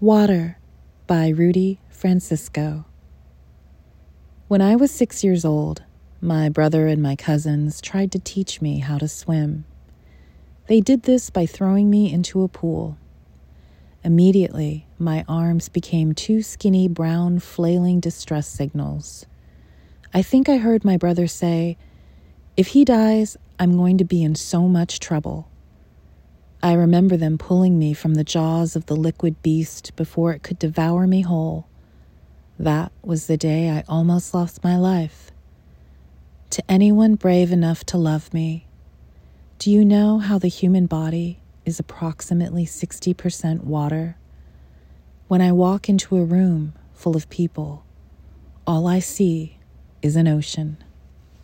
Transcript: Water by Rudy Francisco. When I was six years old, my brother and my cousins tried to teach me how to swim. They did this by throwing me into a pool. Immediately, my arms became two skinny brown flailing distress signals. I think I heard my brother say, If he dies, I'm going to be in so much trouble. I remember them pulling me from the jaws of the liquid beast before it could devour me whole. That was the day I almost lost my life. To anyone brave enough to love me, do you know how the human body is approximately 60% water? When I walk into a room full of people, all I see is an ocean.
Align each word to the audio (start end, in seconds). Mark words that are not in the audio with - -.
Water 0.00 0.58
by 1.06 1.28
Rudy 1.28 1.80
Francisco. 1.88 2.84
When 4.46 4.60
I 4.60 4.76
was 4.76 4.90
six 4.90 5.24
years 5.24 5.42
old, 5.42 5.84
my 6.20 6.50
brother 6.50 6.86
and 6.86 7.02
my 7.02 7.16
cousins 7.16 7.80
tried 7.80 8.12
to 8.12 8.18
teach 8.18 8.60
me 8.60 8.80
how 8.80 8.98
to 8.98 9.08
swim. 9.08 9.64
They 10.66 10.82
did 10.82 11.04
this 11.04 11.30
by 11.30 11.46
throwing 11.46 11.88
me 11.88 12.12
into 12.12 12.42
a 12.42 12.48
pool. 12.48 12.98
Immediately, 14.04 14.86
my 14.98 15.24
arms 15.26 15.70
became 15.70 16.12
two 16.12 16.42
skinny 16.42 16.88
brown 16.88 17.38
flailing 17.38 17.98
distress 17.98 18.46
signals. 18.46 19.24
I 20.12 20.20
think 20.20 20.50
I 20.50 20.58
heard 20.58 20.84
my 20.84 20.98
brother 20.98 21.26
say, 21.26 21.78
If 22.54 22.66
he 22.68 22.84
dies, 22.84 23.38
I'm 23.58 23.78
going 23.78 23.96
to 23.96 24.04
be 24.04 24.22
in 24.22 24.34
so 24.34 24.68
much 24.68 25.00
trouble. 25.00 25.48
I 26.62 26.72
remember 26.72 27.16
them 27.16 27.38
pulling 27.38 27.78
me 27.78 27.92
from 27.92 28.14
the 28.14 28.24
jaws 28.24 28.76
of 28.76 28.86
the 28.86 28.96
liquid 28.96 29.42
beast 29.42 29.94
before 29.94 30.32
it 30.32 30.42
could 30.42 30.58
devour 30.58 31.06
me 31.06 31.20
whole. 31.20 31.68
That 32.58 32.92
was 33.02 33.26
the 33.26 33.36
day 33.36 33.70
I 33.70 33.84
almost 33.88 34.32
lost 34.32 34.64
my 34.64 34.76
life. 34.76 35.30
To 36.50 36.62
anyone 36.68 37.16
brave 37.16 37.52
enough 37.52 37.84
to 37.86 37.98
love 37.98 38.32
me, 38.32 38.66
do 39.58 39.70
you 39.70 39.84
know 39.84 40.18
how 40.18 40.38
the 40.38 40.48
human 40.48 40.86
body 40.86 41.40
is 41.64 41.78
approximately 41.78 42.64
60% 42.64 43.64
water? 43.64 44.16
When 45.28 45.42
I 45.42 45.52
walk 45.52 45.88
into 45.88 46.16
a 46.16 46.24
room 46.24 46.72
full 46.94 47.16
of 47.16 47.28
people, 47.28 47.84
all 48.66 48.86
I 48.86 49.00
see 49.00 49.58
is 50.02 50.16
an 50.16 50.28
ocean. 50.28 50.78